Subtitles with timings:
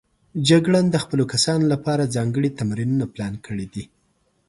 [0.49, 3.83] جګړن د خپلو کسانو لپاره ځانګړي تمرینونه پلان کړي دي.